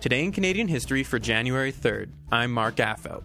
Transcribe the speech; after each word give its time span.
Today 0.00 0.24
in 0.24 0.32
Canadian 0.32 0.66
history 0.66 1.02
for 1.02 1.18
January 1.18 1.70
3rd, 1.70 2.08
I'm 2.32 2.52
Mark 2.52 2.76
Affelt. 2.76 3.22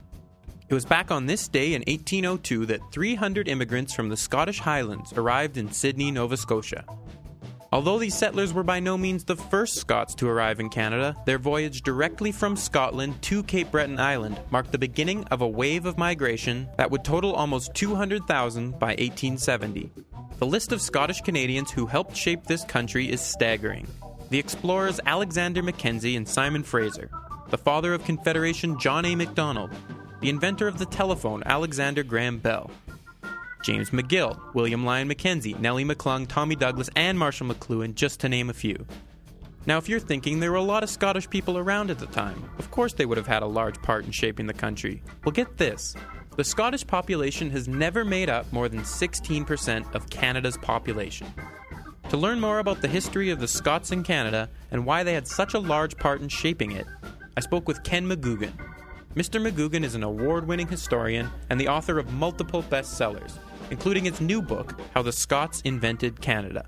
It 0.67 0.73
was 0.73 0.83
back 0.83 1.09
on 1.09 1.25
this 1.25 1.47
day 1.47 1.73
in 1.73 1.83
1802 1.87 2.65
that 2.65 2.91
300 2.91 3.47
immigrants 3.47 3.93
from 3.93 4.09
the 4.09 4.17
Scottish 4.17 4.59
Highlands 4.59 5.13
arrived 5.13 5.55
in 5.55 5.71
Sydney, 5.71 6.11
Nova 6.11 6.35
Scotia. 6.35 6.83
Although 7.71 7.97
these 7.97 8.13
settlers 8.13 8.51
were 8.51 8.61
by 8.63 8.81
no 8.81 8.97
means 8.97 9.23
the 9.23 9.37
first 9.37 9.75
Scots 9.75 10.13
to 10.15 10.27
arrive 10.27 10.59
in 10.59 10.67
Canada, 10.67 11.15
their 11.25 11.39
voyage 11.39 11.81
directly 11.81 12.33
from 12.33 12.57
Scotland 12.57 13.21
to 13.21 13.41
Cape 13.43 13.71
Breton 13.71 13.97
Island 13.97 14.37
marked 14.51 14.73
the 14.73 14.77
beginning 14.77 15.23
of 15.31 15.39
a 15.39 15.47
wave 15.47 15.85
of 15.85 15.97
migration 15.97 16.67
that 16.75 16.91
would 16.91 17.05
total 17.05 17.31
almost 17.31 17.73
200,000 17.75 18.71
by 18.71 18.87
1870. 18.87 19.91
The 20.39 20.45
list 20.45 20.73
of 20.73 20.81
Scottish 20.81 21.21
Canadians 21.21 21.71
who 21.71 21.85
helped 21.85 22.17
shape 22.17 22.43
this 22.43 22.65
country 22.65 23.09
is 23.09 23.21
staggering 23.21 23.87
the 24.29 24.39
explorers 24.39 24.99
Alexander 25.05 25.61
Mackenzie 25.61 26.15
and 26.15 26.27
Simon 26.27 26.63
Fraser, 26.63 27.09
the 27.49 27.57
father 27.57 27.93
of 27.93 28.03
Confederation 28.03 28.79
John 28.79 29.05
A. 29.05 29.15
Macdonald, 29.15 29.71
the 30.21 30.29
inventor 30.29 30.67
of 30.67 30.79
the 30.79 30.85
telephone 30.85 31.43
Alexander 31.45 32.03
Graham 32.03 32.39
Bell, 32.39 32.71
James 33.63 33.89
McGill, 33.89 34.53
William 34.53 34.85
Lyon 34.85 35.07
Mackenzie, 35.07 35.55
Nellie 35.55 35.85
McClung, 35.85 36.27
Tommy 36.27 36.55
Douglas, 36.55 36.89
and 36.95 37.17
Marshall 37.17 37.47
McLuhan, 37.47 37.95
just 37.95 38.19
to 38.19 38.29
name 38.29 38.49
a 38.49 38.53
few. 38.53 38.85
Now, 39.65 39.77
if 39.77 39.89
you're 39.89 39.99
thinking 39.99 40.39
there 40.39 40.51
were 40.51 40.57
a 40.57 40.61
lot 40.61 40.83
of 40.83 40.89
Scottish 40.89 41.27
people 41.29 41.57
around 41.57 41.89
at 41.89 41.97
the 41.97 42.05
time, 42.05 42.49
of 42.59 42.69
course 42.69 42.93
they 42.93 43.05
would 43.05 43.17
have 43.17 43.25
had 43.25 43.41
a 43.41 43.47
large 43.47 43.81
part 43.81 44.05
in 44.05 44.11
shaping 44.11 44.45
the 44.45 44.53
country. 44.53 45.01
Well, 45.23 45.31
get 45.31 45.57
this 45.57 45.95
the 46.35 46.43
Scottish 46.43 46.85
population 46.85 47.49
has 47.51 47.67
never 47.67 48.03
made 48.03 48.29
up 48.29 48.51
more 48.51 48.67
than 48.67 48.81
16% 48.81 49.95
of 49.95 50.09
Canada's 50.09 50.57
population. 50.57 51.27
To 52.09 52.17
learn 52.17 52.39
more 52.39 52.59
about 52.59 52.81
the 52.81 52.87
history 52.87 53.31
of 53.31 53.39
the 53.39 53.47
Scots 53.47 53.91
in 53.91 54.03
Canada 54.03 54.47
and 54.71 54.85
why 54.85 55.03
they 55.03 55.13
had 55.13 55.27
such 55.27 55.55
a 55.55 55.59
large 55.59 55.97
part 55.97 56.21
in 56.21 56.29
shaping 56.29 56.71
it, 56.71 56.85
I 57.35 57.41
spoke 57.41 57.67
with 57.67 57.83
Ken 57.83 58.07
McGoogan. 58.07 58.53
Mr. 59.15 59.41
McGoogan 59.41 59.83
is 59.83 59.95
an 59.95 60.03
award 60.03 60.47
winning 60.47 60.67
historian 60.67 61.29
and 61.49 61.59
the 61.59 61.67
author 61.67 61.97
of 61.97 62.13
multiple 62.13 62.61
bestsellers, 62.61 63.39
including 63.71 64.05
its 64.05 64.21
new 64.21 64.41
book, 64.41 64.79
How 64.93 65.01
the 65.01 65.11
Scots 65.11 65.61
Invented 65.61 66.21
Canada. 66.21 66.67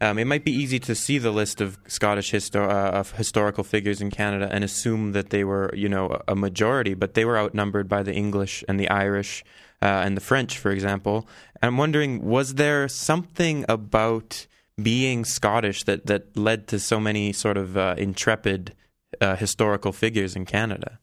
Um, 0.00 0.18
it 0.18 0.26
might 0.26 0.44
be 0.44 0.52
easy 0.52 0.78
to 0.80 0.94
see 0.94 1.18
the 1.18 1.30
list 1.30 1.60
of 1.60 1.78
Scottish 1.86 2.32
histo- 2.32 2.68
uh, 2.68 2.98
of 2.98 3.12
historical 3.12 3.64
figures 3.64 4.00
in 4.00 4.10
Canada 4.10 4.48
and 4.50 4.64
assume 4.64 5.12
that 5.12 5.30
they 5.30 5.44
were, 5.44 5.72
you 5.74 5.88
know, 5.88 6.20
a 6.26 6.34
majority, 6.34 6.94
but 6.94 7.14
they 7.14 7.24
were 7.24 7.38
outnumbered 7.38 7.88
by 7.88 8.02
the 8.02 8.12
English 8.12 8.64
and 8.68 8.78
the 8.78 8.88
Irish 8.90 9.44
uh, 9.80 10.02
and 10.04 10.16
the 10.16 10.20
French, 10.20 10.58
for 10.58 10.70
example. 10.70 11.28
And 11.62 11.68
I'm 11.68 11.76
wondering, 11.76 12.24
was 12.24 12.54
there 12.54 12.88
something 12.88 13.64
about 13.68 14.46
being 14.82 15.24
Scottish 15.24 15.84
that, 15.84 16.06
that 16.06 16.36
led 16.36 16.66
to 16.68 16.78
so 16.78 16.98
many 16.98 17.32
sort 17.32 17.56
of 17.56 17.76
uh, 17.76 17.94
intrepid 17.96 18.74
uh, 19.20 19.36
historical 19.36 19.92
figures 19.92 20.34
in 20.34 20.44
Canada? 20.44 20.98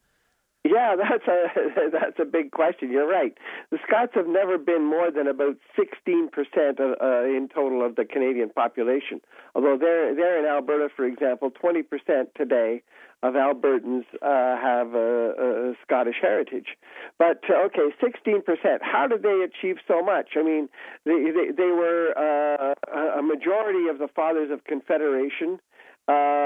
Yeah, 0.82 0.96
that's 1.10 1.28
a 1.28 1.90
that's 1.92 2.20
a 2.20 2.26
big 2.26 2.52
question. 2.52 2.92
You're 2.92 3.08
right. 3.08 3.38
The 3.70 3.78
Scots 3.88 4.14
have 4.16 4.28
never 4.28 4.58
been 4.58 4.84
more 4.84 5.12
than 5.12 5.28
about 5.28 5.58
16 5.76 6.30
percent 6.30 6.80
uh, 6.80 7.24
in 7.24 7.50
total 7.54 7.86
of 7.86 7.96
the 7.96 8.06
Canadian 8.06 8.50
population. 8.50 9.22
Although 9.56 9.78
they're 9.80 10.16
they're 10.16 10.40
in 10.40 10.46
Alberta, 10.46 10.90
for 10.96 11.06
example, 11.06 11.52
20 11.52 11.84
percent 11.84 12.30
today 12.36 12.82
of 13.24 13.36
Albertans 13.36 14.06
uh, 14.24 14.58
have 14.58 14.96
a, 14.96 15.72
a 15.72 15.74
Scottish 15.86 16.16
heritage. 16.20 16.70
But 17.20 17.42
uh, 17.50 17.66
okay, 17.68 17.94
16 18.02 18.42
percent. 18.42 18.82
How 18.82 19.06
did 19.08 19.22
they 19.22 19.46
achieve 19.46 19.78
so 19.88 20.02
much? 20.02 20.30
I 20.36 20.44
mean, 20.44 20.68
they 21.06 21.30
they, 21.30 21.52
they 21.56 21.72
were 21.72 22.14
uh, 22.18 23.20
a 23.20 23.22
majority 23.22 23.88
of 23.90 24.00
the 24.00 24.08
fathers 24.08 24.50
of 24.52 24.64
Confederation. 24.64 25.60
Uh, 26.08 26.42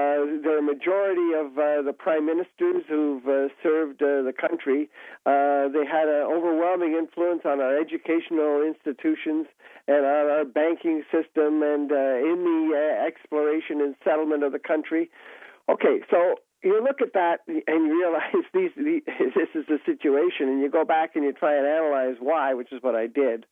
a 0.58 0.62
majority 0.62 1.34
of 1.36 1.58
uh, 1.58 1.82
the 1.82 1.94
prime 1.94 2.26
ministers 2.26 2.84
who've 2.88 3.26
uh, 3.28 3.48
served 3.64 4.02
uh, 4.02 4.24
the 4.24 4.34
country. 4.34 4.90
Uh, 5.26 5.68
they 5.70 5.86
had 5.86 6.08
an 6.08 6.28
overwhelming 6.28 6.94
influence 6.94 7.42
on 7.46 7.60
our 7.60 7.78
educational 7.78 8.64
institutions 8.64 9.48
and 9.88 10.06
on 10.06 10.30
our 10.32 10.46
banking 10.46 11.04
system 11.12 11.62
and 11.64 11.92
in 11.92 12.40
the 12.44 13.04
exploration 13.06 13.82
and 13.82 13.96
settlement 14.04 14.44
of 14.44 14.52
the 14.52 14.60
country. 14.60 15.10
Okay, 15.70 16.02
so 16.10 16.36
you 16.64 16.82
look 16.84 17.02
at 17.02 17.14
that 17.14 17.40
and 17.48 17.64
you 17.68 18.00
realize 18.00 18.46
these, 18.54 18.72
these 18.78 19.02
this 19.36 19.50
is 19.56 19.66
the 19.68 19.80
situation, 19.86 20.50
and 20.50 20.62
you 20.62 20.70
go 20.70 20.86
back 20.86 21.16
and 21.16 21.24
you 21.24 21.34
try 21.34 21.56
and 21.56 21.66
analyze 21.66 22.18
why, 22.20 22.54
which 22.54 22.72
is 22.72 22.82
what 22.82 22.96
I 22.96 23.08
did. 23.08 23.46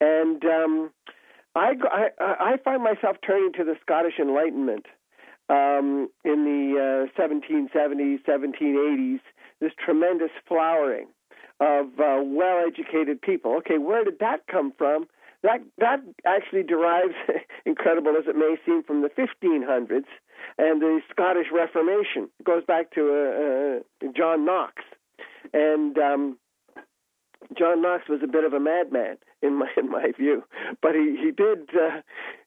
And 0.00 0.44
um, 0.44 0.90
I, 1.54 1.72
I, 1.90 2.08
I 2.20 2.56
find 2.62 2.82
myself 2.82 3.16
turning 3.26 3.52
to 3.54 3.64
the 3.64 3.76
Scottish 3.82 4.18
Enlightenment 4.20 4.86
um, 5.48 6.08
in 6.24 6.44
the 6.44 7.08
uh, 7.16 7.20
1770s, 7.20 8.24
1780s, 8.24 9.20
this 9.60 9.72
tremendous 9.82 10.30
flowering 10.46 11.06
of 11.60 11.86
uh, 11.98 12.20
well-educated 12.22 13.22
people. 13.22 13.56
Okay, 13.58 13.78
where 13.78 14.04
did 14.04 14.18
that 14.20 14.46
come 14.50 14.72
from? 14.76 15.06
That 15.42 15.60
that 15.78 16.00
actually 16.26 16.62
derives, 16.62 17.14
incredible 17.66 18.16
as 18.18 18.24
it 18.26 18.36
may 18.36 18.56
seem, 18.64 18.82
from 18.82 19.02
the 19.02 19.08
1500s 19.08 20.04
and 20.58 20.80
the 20.80 21.00
Scottish 21.10 21.46
Reformation. 21.52 22.28
It 22.40 22.44
goes 22.44 22.64
back 22.64 22.90
to 22.92 23.82
uh, 24.02 24.06
uh, 24.06 24.12
John 24.16 24.44
Knox, 24.44 24.82
and 25.52 25.96
um, 25.98 26.38
John 27.56 27.82
Knox 27.82 28.08
was 28.08 28.20
a 28.22 28.26
bit 28.26 28.44
of 28.44 28.52
a 28.52 28.60
madman 28.60 29.16
in 29.42 29.58
my 29.58 29.68
in 29.76 29.90
my 29.90 30.12
view, 30.16 30.44
but 30.82 30.94
he 30.94 31.16
he 31.22 31.30
did 31.30 31.70
uh, 31.74 32.00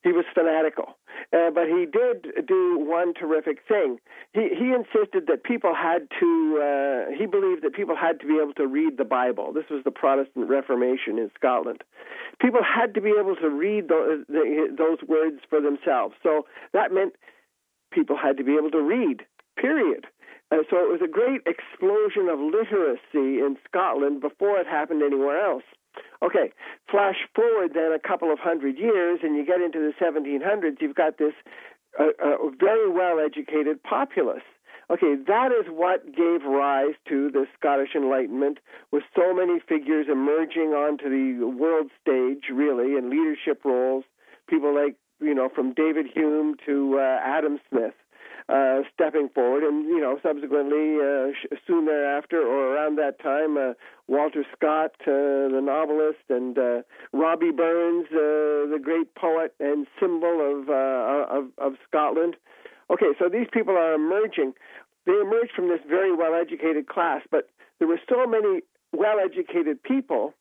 he 0.03 0.11
was 0.11 0.25
fanatical, 0.33 0.97
uh, 1.33 1.51
but 1.53 1.67
he 1.67 1.85
did 1.85 2.47
do 2.47 2.79
one 2.79 3.13
terrific 3.13 3.59
thing. 3.67 3.99
He 4.33 4.49
he 4.49 4.73
insisted 4.73 5.27
that 5.27 5.43
people 5.43 5.73
had 5.75 6.07
to 6.19 6.59
uh, 6.61 7.17
he 7.17 7.25
believed 7.25 7.63
that 7.63 7.73
people 7.73 7.95
had 7.95 8.19
to 8.21 8.27
be 8.27 8.39
able 8.41 8.53
to 8.53 8.67
read 8.67 8.97
the 8.97 9.05
Bible. 9.05 9.53
This 9.53 9.69
was 9.69 9.83
the 9.83 9.91
Protestant 9.91 10.49
Reformation 10.49 11.17
in 11.17 11.31
Scotland. 11.35 11.83
People 12.39 12.61
had 12.63 12.93
to 12.93 13.01
be 13.01 13.13
able 13.19 13.35
to 13.35 13.49
read 13.49 13.89
the, 13.89 14.23
the, 14.27 14.75
those 14.77 15.07
words 15.07 15.41
for 15.49 15.61
themselves. 15.61 16.15
So 16.23 16.45
that 16.73 16.93
meant 16.93 17.13
people 17.91 18.17
had 18.17 18.37
to 18.37 18.43
be 18.43 18.55
able 18.55 18.71
to 18.71 18.81
read. 18.81 19.23
Period. 19.57 20.07
Uh, 20.51 20.65
so 20.69 20.77
it 20.77 20.89
was 20.89 21.01
a 21.03 21.07
great 21.07 21.41
explosion 21.45 22.27
of 22.27 22.39
literacy 22.39 23.37
in 23.39 23.55
Scotland 23.67 24.21
before 24.21 24.57
it 24.57 24.65
happened 24.65 25.03
anywhere 25.03 25.39
else. 25.45 25.63
Okay, 26.23 26.51
flash 26.89 27.17
forward 27.35 27.71
then 27.73 27.91
a 27.93 27.99
couple 27.99 28.31
of 28.31 28.39
hundred 28.39 28.77
years, 28.77 29.19
and 29.23 29.35
you 29.35 29.45
get 29.45 29.61
into 29.61 29.79
the 29.79 29.93
1700s. 30.03 30.81
You've 30.81 30.95
got 30.95 31.17
this 31.17 31.33
uh, 31.99 32.11
uh, 32.23 32.49
very 32.59 32.89
well 32.89 33.19
educated 33.19 33.81
populace. 33.83 34.45
Okay, 34.91 35.15
that 35.27 35.51
is 35.51 35.67
what 35.69 36.05
gave 36.15 36.43
rise 36.43 36.95
to 37.07 37.29
the 37.29 37.45
Scottish 37.57 37.93
Enlightenment, 37.95 38.57
with 38.91 39.03
so 39.15 39.33
many 39.33 39.59
figures 39.59 40.07
emerging 40.11 40.73
onto 40.73 41.09
the 41.09 41.45
world 41.45 41.91
stage, 42.01 42.49
really, 42.51 42.97
in 42.97 43.09
leadership 43.09 43.63
roles. 43.63 44.03
People 44.47 44.73
like, 44.73 44.95
you 45.21 45.35
know, 45.35 45.47
from 45.53 45.73
David 45.73 46.07
Hume 46.11 46.55
to 46.65 46.97
uh, 46.97 47.19
Adam 47.23 47.59
Smith 47.69 47.93
uh, 48.49 48.81
stepping 48.91 49.29
forward, 49.29 49.63
and 49.63 49.85
you 49.85 50.01
know, 50.01 50.17
subsequently, 50.23 50.97
uh, 50.97 51.57
soon 51.67 51.85
thereafter, 51.85 52.41
or 52.41 52.73
around 52.73 52.97
that 52.97 53.21
time, 53.21 53.57
uh, 53.57 53.73
Walter 54.07 54.43
Scott, 54.55 54.91
uh, 55.01 55.53
the 55.53 55.61
novelist, 55.63 56.25
and 56.29 56.57
uh, 56.57 56.81
Robbie 57.13 57.51
Burns, 57.51 58.07
uh, 58.11 58.65
the 58.73 58.79
great 58.81 59.13
poet 59.13 59.53
and 59.59 59.85
symbol 59.99 60.41
of, 60.41 60.69
of 60.69 61.45
of 61.59 61.73
Scotland. 61.87 62.35
Okay, 62.91 63.13
so 63.19 63.29
these 63.29 63.47
people 63.53 63.75
are 63.77 63.93
emerging. 63.93 64.53
They 65.05 65.13
emerged 65.13 65.51
from 65.55 65.69
this 65.69 65.81
very 65.87 66.15
well-educated 66.15 66.87
class, 66.87 67.21
but 67.29 67.49
there 67.77 67.87
were 67.87 68.01
so 68.09 68.25
many 68.25 68.61
well-educated 68.93 69.83
people 69.83 70.33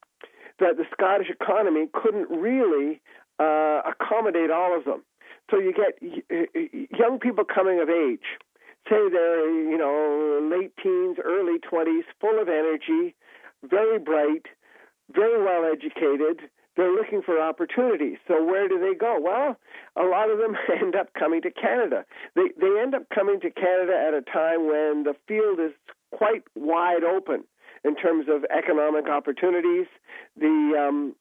that 0.58 0.78
the 0.78 0.84
Scottish 0.92 1.28
economy 1.28 1.88
couldn't 1.92 2.28
really 2.30 3.00
accommodate 3.38 4.50
all 4.50 4.76
of 4.76 4.84
them. 4.84 5.02
So 5.50 5.58
you 5.58 5.72
get 5.72 5.98
young 6.98 7.18
people 7.18 7.44
coming 7.44 7.80
of 7.80 7.88
age, 7.88 8.36
say 8.88 9.08
they're, 9.10 9.48
you 9.48 9.78
know, 9.78 10.48
late 10.50 10.72
teens, 10.82 11.16
early 11.24 11.58
20s, 11.58 12.04
full 12.20 12.40
of 12.40 12.48
energy, 12.48 13.14
very 13.68 13.98
bright, 13.98 14.46
very 15.12 15.42
well 15.42 15.64
educated. 15.64 16.50
They're 16.76 16.92
looking 16.92 17.22
for 17.22 17.40
opportunities. 17.40 18.18
So 18.28 18.44
where 18.44 18.68
do 18.68 18.78
they 18.78 18.94
go? 18.94 19.18
Well, 19.20 19.56
a 19.96 20.04
lot 20.04 20.30
of 20.30 20.38
them 20.38 20.56
end 20.80 20.94
up 20.94 21.12
coming 21.14 21.42
to 21.42 21.50
Canada. 21.50 22.04
They 22.36 22.50
they 22.60 22.80
end 22.80 22.94
up 22.94 23.08
coming 23.12 23.40
to 23.40 23.50
Canada 23.50 23.94
at 24.06 24.14
a 24.14 24.22
time 24.22 24.68
when 24.68 25.02
the 25.02 25.14
field 25.26 25.58
is 25.58 25.72
quite 26.12 26.44
wide 26.54 27.02
open 27.02 27.44
in 27.84 27.96
terms 27.96 28.26
of 28.28 28.44
economic 28.56 29.08
opportunities. 29.08 29.86
The 30.36 30.86
um, 30.88 31.16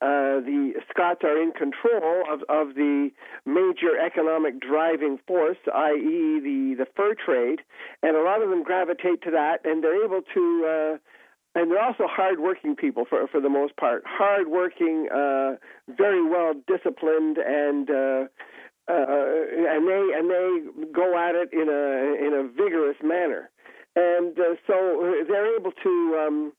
uh, 0.00 0.38
the 0.46 0.74
Scots 0.90 1.22
are 1.24 1.42
in 1.42 1.50
control 1.50 2.22
of, 2.30 2.42
of 2.48 2.74
the 2.76 3.10
major 3.44 3.98
economic 3.98 4.60
driving 4.60 5.18
force, 5.26 5.58
i.e., 5.74 6.38
the, 6.38 6.74
the 6.78 6.86
fur 6.94 7.14
trade, 7.14 7.60
and 8.02 8.16
a 8.16 8.22
lot 8.22 8.40
of 8.40 8.50
them 8.50 8.62
gravitate 8.62 9.22
to 9.22 9.30
that, 9.32 9.58
and 9.64 9.82
they're 9.82 10.04
able 10.04 10.22
to. 10.34 10.64
Uh, 10.66 10.98
and 11.54 11.72
they're 11.72 11.82
also 11.82 12.04
hardworking 12.06 12.76
people 12.76 13.04
for 13.08 13.26
for 13.26 13.40
the 13.40 13.48
most 13.48 13.76
part. 13.76 14.04
Hardworking, 14.06 15.08
uh, 15.12 15.56
very 15.88 16.22
well 16.22 16.52
disciplined, 16.68 17.38
and 17.38 17.90
uh, 17.90 18.24
uh, 18.86 19.04
and 19.66 19.88
they 19.88 20.04
and 20.14 20.30
they 20.30 20.86
go 20.92 21.18
at 21.18 21.34
it 21.34 21.48
in 21.52 21.68
a 21.68 22.26
in 22.26 22.34
a 22.34 22.46
vigorous 22.46 22.96
manner, 23.02 23.50
and 23.96 24.38
uh, 24.38 24.54
so 24.66 25.14
they're 25.26 25.56
able 25.56 25.72
to 25.72 26.24
um, 26.24 26.52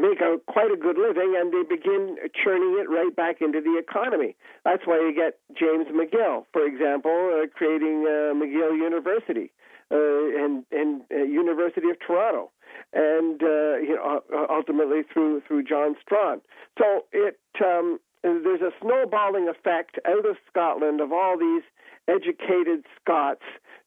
make 0.00 0.20
a 0.20 0.38
quite 0.46 0.70
a 0.70 0.76
good 0.76 0.96
living, 0.98 1.36
and 1.38 1.52
they 1.52 1.62
begin 1.62 2.16
churning 2.32 2.78
it 2.80 2.88
right 2.88 3.14
back 3.14 3.40
into 3.40 3.60
the 3.60 3.78
economy. 3.78 4.36
That's 4.64 4.86
why 4.86 4.96
you 4.96 5.14
get 5.14 5.38
James 5.58 5.86
McGill, 5.88 6.44
for 6.52 6.64
example, 6.64 7.12
uh, 7.34 7.46
creating 7.54 8.04
uh, 8.06 8.34
McGill 8.34 8.76
University 8.76 9.52
uh, 9.90 9.96
and 9.96 10.64
and 10.70 11.02
uh, 11.10 11.22
University 11.22 11.90
of 11.90 11.96
Toronto, 12.04 12.50
and 12.92 13.42
uh, 13.42 13.76
you 13.78 13.96
know 13.96 14.22
ultimately 14.50 15.02
through 15.12 15.42
through 15.46 15.64
John 15.64 15.96
Strachan. 16.02 16.40
So 16.78 17.04
it 17.12 17.38
um, 17.64 17.98
there's 18.22 18.60
a 18.60 18.72
snowballing 18.82 19.48
effect 19.48 19.98
out 20.06 20.26
of 20.26 20.36
Scotland 20.50 21.00
of 21.00 21.12
all 21.12 21.38
these 21.38 21.62
educated 22.08 22.84
Scots 23.00 23.44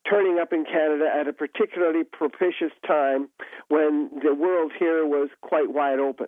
turning 0.09 0.39
up 0.39 0.53
in 0.53 0.65
Canada 0.65 1.05
at 1.13 1.27
a 1.27 1.33
particularly 1.33 2.03
propitious 2.03 2.71
time 2.85 3.29
when 3.69 4.09
the 4.23 4.33
world 4.33 4.71
here 4.77 5.05
was 5.05 5.29
quite 5.41 5.73
wide 5.73 5.99
open. 5.99 6.27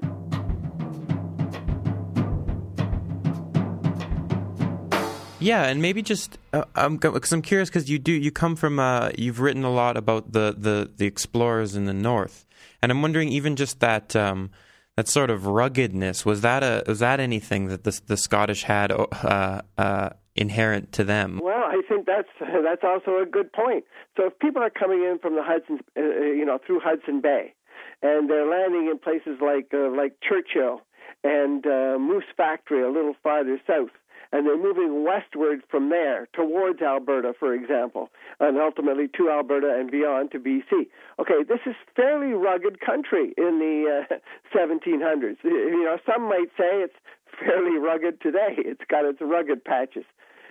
Yeah, 5.44 5.66
and 5.66 5.81
maybe 5.81 6.02
just 6.02 6.38
uh, 6.54 6.64
I'm 6.74 6.96
because 6.96 7.34
I'm 7.34 7.42
curious 7.42 7.70
because 7.70 7.90
you 7.90 8.00
do 8.00 8.14
you 8.14 8.31
come 8.31 8.56
from 8.56 8.80
uh, 8.80 9.10
you've 9.18 9.42
written 9.42 9.66
a 9.66 9.70
lot 9.70 9.98
about 9.98 10.31
the, 10.31 10.56
the 10.58 10.90
the 10.96 11.06
explorers 11.06 11.75
in 11.75 11.84
the 11.84 11.94
north, 11.94 12.46
and 12.81 12.94
I'm 12.94 13.02
wondering 13.02 13.28
even 13.28 13.58
just 13.58 13.81
that 13.81 14.16
um, 14.16 14.52
that 14.96 15.10
sort 15.10 15.30
of 15.30 15.46
ruggedness 15.46 16.25
was 16.25 16.42
that 16.42 16.64
a 16.64 16.84
was 16.88 17.00
that 17.00 17.20
anything 17.20 17.68
that 17.68 17.84
the 17.84 18.00
the 18.08 18.16
Scottish 18.16 18.64
had 18.64 18.94
uh, 18.94 19.62
uh, 19.78 20.10
inherent 20.35 20.91
to 20.94 21.03
them? 21.03 21.39
Well, 21.41 21.63
I 21.63 21.81
think 21.88 22.06
that's 22.06 22.30
that's 22.39 22.83
also 22.83 23.21
a 23.21 23.25
good 23.25 23.51
point. 23.51 23.85
So 24.18 24.27
if 24.27 24.39
people 24.39 24.62
are 24.62 24.69
coming 24.69 25.03
in 25.03 25.19
from 25.19 25.35
the 25.35 25.44
Hudson, 25.44 25.80
uh, 25.97 26.01
uh, 26.01 26.03
you 26.03 26.45
know, 26.45 26.59
through 26.65 26.80
Hudson 26.80 27.21
Bay, 27.21 27.53
and 28.01 28.30
they're 28.30 28.50
landing 28.50 28.88
in 28.89 28.97
places 29.00 29.39
like 29.41 29.74
uh, 29.74 29.89
like 29.95 30.13
Churchill 30.21 30.81
and 31.24 31.65
uh, 31.65 31.97
Moose 32.00 32.25
Factory 32.35 32.83
a 32.83 32.91
little 32.91 33.15
farther 33.24 33.59
south, 33.65 33.91
and 34.31 34.45
they're 34.45 34.57
moving 34.57 35.03
westward 35.03 35.62
from 35.69 35.89
there 35.89 36.27
towards 36.33 36.81
Alberta, 36.81 37.33
for 37.39 37.53
example, 37.53 38.09
and 38.39 38.57
ultimately 38.57 39.07
to 39.18 39.29
Alberta 39.29 39.75
and 39.79 39.89
beyond 39.91 40.31
to 40.31 40.39
BC. 40.39 40.88
Okay, 41.19 41.44
this 41.47 41.59
is 41.65 41.75
fairly 41.95 42.33
rugged 42.33 42.81
country 42.81 43.33
in 43.38 43.59
the 43.59 44.03
uh, 44.09 44.15
1700s. 44.57 45.38
You 45.44 45.83
know, 45.86 45.97
some 46.06 46.24
might 46.24 46.50
say 46.57 46.81
it's 46.81 46.95
fairly 47.39 47.77
rugged 47.77 48.21
today. 48.21 48.56
It's 48.57 48.83
got 48.89 49.06
its 49.06 49.19
rugged 49.21 49.63
patches. 49.63 50.06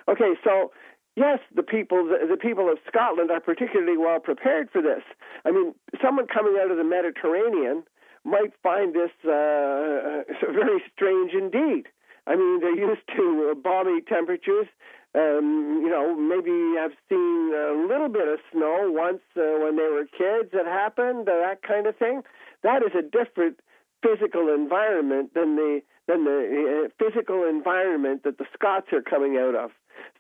Okay, 0.09 0.35
so 0.45 0.73
yes, 1.17 1.39
the 1.55 1.63
people 1.63 2.05
the, 2.07 2.37
people 2.37 2.71
of 2.71 2.79
Scotland 2.87 3.31
are 3.31 3.41
particularly 3.41 3.97
well 3.97 4.21
prepared 4.21 4.71
for 4.71 4.83
this. 4.83 5.03
I 5.45 5.51
mean, 5.51 5.75
someone 6.03 6.27
coming 6.27 6.59
out 6.63 6.71
of 6.71 6.77
the 6.77 6.85
Mediterranean 6.85 7.85
might 8.25 8.53
find 8.63 8.95
this 8.95 9.11
uh, 9.25 10.23
very 10.53 10.83
strange 10.95 11.33
indeed. 11.35 11.89
I 12.27 12.37
mean, 12.37 12.61
they're 12.61 12.77
used 12.77 13.03
to 13.17 13.51
uh, 13.51 13.55
balmy 13.55 14.01
temperatures. 14.01 14.67
Um, 15.15 15.83
you 15.83 15.91
know, 15.91 16.17
maybe 16.17 16.79
I've 16.79 16.97
seen 17.09 17.53
a 17.53 17.87
little 17.87 18.09
bit 18.09 18.29
of 18.29 18.39
snow 18.53 18.89
once 18.91 19.21
uh, 19.37 19.59
when 19.61 19.77
they 19.77 19.91
were 19.91 20.07
kids. 20.07 20.51
It 20.55 20.67
happened, 20.67 21.29
uh, 21.29 21.33
that 21.43 21.63
kind 21.67 21.87
of 21.87 21.97
thing. 21.97 22.23
That 22.63 22.83
is 22.83 22.93
a 22.97 23.03
different 23.03 23.59
physical 24.03 24.53
environment 24.53 25.35
than 25.35 25.57
the 25.57 25.81
than 26.09 26.25
the 26.25 26.87
uh, 26.87 26.89
physical 26.99 27.45
environment 27.49 28.25
that 28.25 28.39
the 28.39 28.45
Scots 28.53 28.89
are 28.93 29.03
coming 29.03 29.37
out 29.37 29.55
of. 29.55 29.71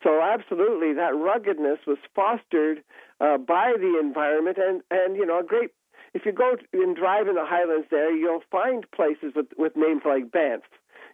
So 0.05 0.23
absolutely, 0.23 0.95
that 0.95 1.15
ruggedness 1.17 1.79
was 1.87 1.99
fostered 2.15 2.85
uh, 3.21 3.39
by 3.39 3.75
the 3.77 3.99
environment, 4.01 4.59
and 4.59 4.83
and 4.91 5.17
you 5.17 5.27
know, 5.27 5.41
a 5.41 5.45
great. 5.45 5.71
If 6.15 6.27
you 6.27 6.33
go 6.33 6.57
and 6.75 6.95
drive 6.95 7.27
in 7.27 7.35
the 7.37 7.47
Highlands, 7.47 7.87
there 7.91 8.15
you'll 8.15 8.45
find 8.51 8.85
places 8.91 9.33
with 9.35 9.47
with 9.57 9.77
names 9.77 10.03
like 10.05 10.31
Banff 10.31 10.63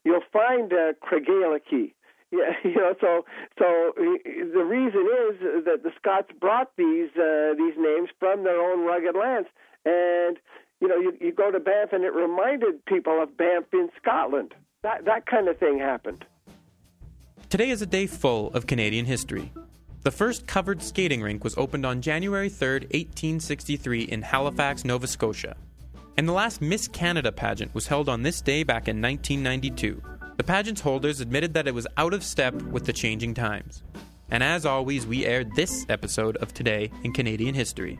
you'll 0.04 0.28
find 0.32 0.72
uh, 0.72 0.92
Craigellachie. 1.04 1.94
Yeah, 2.30 2.52
you 2.64 2.76
know, 2.76 2.94
so 3.00 3.24
so 3.58 3.92
the 3.96 4.64
reason 4.64 5.06
is 5.30 5.64
that 5.64 5.82
the 5.82 5.92
Scots 5.96 6.30
brought 6.38 6.70
these 6.76 7.10
uh, 7.16 7.54
these 7.56 7.74
names 7.78 8.10
from 8.18 8.44
their 8.44 8.60
own 8.60 8.84
rugged 8.84 9.16
lands, 9.16 9.48
and 9.84 10.38
you 10.80 10.88
know, 10.88 10.96
you, 10.96 11.16
you 11.20 11.32
go 11.32 11.50
to 11.50 11.60
Banff 11.60 11.92
and 11.92 12.04
it 12.04 12.12
reminded 12.14 12.84
people 12.84 13.22
of 13.22 13.36
Banff 13.36 13.66
in 13.72 13.90
Scotland. 14.00 14.54
That 14.82 15.04
that 15.06 15.26
kind 15.26 15.48
of 15.48 15.58
thing 15.58 15.78
happened. 15.78 16.24
Today 17.48 17.70
is 17.70 17.82
a 17.82 17.86
day 17.86 18.06
full 18.06 18.52
of 18.52 18.66
Canadian 18.66 19.06
history. 19.06 19.52
The 20.02 20.10
first 20.10 20.46
covered 20.46 20.82
skating 20.82 21.22
rink 21.22 21.42
was 21.42 21.56
opened 21.56 21.84
on 21.84 22.00
January 22.00 22.48
3, 22.48 22.68
1863, 22.68 24.02
in 24.02 24.22
Halifax, 24.22 24.84
Nova 24.84 25.06
Scotia. 25.06 25.56
And 26.16 26.28
the 26.28 26.32
last 26.32 26.60
Miss 26.60 26.86
Canada 26.86 27.32
pageant 27.32 27.74
was 27.74 27.86
held 27.86 28.08
on 28.08 28.22
this 28.22 28.40
day 28.40 28.62
back 28.62 28.86
in 28.88 29.02
1992. 29.02 30.00
The 30.36 30.44
pageant's 30.44 30.80
holders 30.80 31.20
admitted 31.20 31.54
that 31.54 31.66
it 31.66 31.74
was 31.74 31.86
out 31.96 32.14
of 32.14 32.22
step 32.22 32.54
with 32.54 32.84
the 32.84 32.92
changing 32.92 33.34
times. 33.34 33.82
And 34.30 34.42
as 34.42 34.66
always, 34.66 35.06
we 35.06 35.26
aired 35.26 35.54
this 35.56 35.86
episode 35.88 36.36
of 36.36 36.54
Today 36.54 36.90
in 37.02 37.12
Canadian 37.12 37.54
History. 37.54 37.98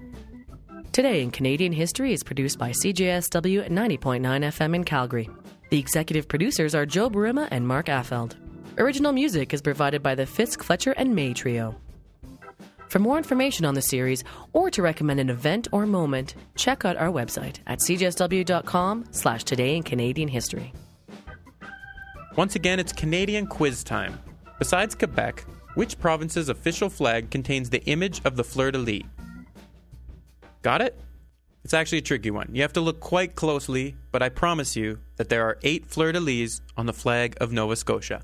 Today 0.99 1.23
in 1.23 1.31
Canadian 1.31 1.71
History 1.71 2.13
is 2.13 2.25
produced 2.25 2.59
by 2.59 2.71
CJSW 2.71 3.65
at 3.65 3.71
90.9 3.71 4.21
FM 4.21 4.75
in 4.75 4.83
Calgary. 4.83 5.31
The 5.71 5.79
executive 5.79 6.27
producers 6.27 6.75
are 6.75 6.85
Joe 6.85 7.09
Burima 7.09 7.47
and 7.53 7.69
Mark 7.69 7.87
Affeld. 7.87 8.35
Original 8.79 9.13
music 9.13 9.55
is 9.55 9.63
provided 9.63 10.03
by 10.03 10.17
the 10.17 10.27
Fisk, 10.27 10.61
Fletcher, 10.61 10.91
and 10.97 11.15
May 11.15 11.35
Trio. 11.35 11.77
For 12.89 12.99
more 12.99 13.17
information 13.17 13.65
on 13.65 13.75
the 13.75 13.81
series 13.81 14.25
or 14.53 14.73
to 14.73 14.83
recommend 14.83 15.21
an 15.21 15.31
event 15.31 15.69
or 15.71 15.87
moment, 15.87 16.35
check 16.57 16.85
out 16.85 16.97
our 16.97 17.11
website 17.11 17.61
at 17.69 17.79
cjsw.com 17.79 19.05
slash 19.13 19.45
today 19.45 19.77
in 19.77 19.85
Canadian 19.85 20.27
history. 20.27 20.73
Once 22.35 22.57
again, 22.57 22.81
it's 22.81 22.93
Canadian 22.93 23.47
quiz 23.47 23.85
time. 23.85 24.19
Besides 24.59 24.97
Quebec, 24.97 25.45
which 25.75 26.01
province's 26.01 26.49
official 26.49 26.91
flag 26.91 27.31
contains 27.31 27.71
the 27.71 27.85
image 27.85 28.21
of 28.25 28.35
the 28.35 28.43
fleur-de-lis? 28.43 29.05
Got 30.69 30.83
it? 30.83 31.01
It's 31.65 31.73
actually 31.73 31.97
a 31.97 32.03
tricky 32.03 32.31
one. 32.31 32.51
You 32.53 32.61
have 32.61 32.75
to 32.75 32.83
look 32.83 33.01
quite 33.01 33.35
closely, 33.35 33.97
but 34.13 34.23
I 34.23 34.29
promise 34.29 34.77
you 34.77 34.99
that 35.17 35.31
there 35.31 35.43
are 35.47 35.57
eight 35.63 35.87
fleur-de-lis 35.87 36.61
on 36.77 36.85
the 36.85 36.93
flag 36.93 37.39
of 37.41 37.53
Nova 37.53 37.75
Scotia. 37.75 38.21